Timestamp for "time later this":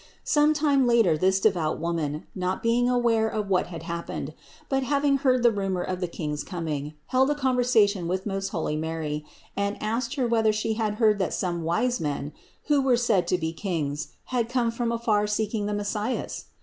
0.55-1.39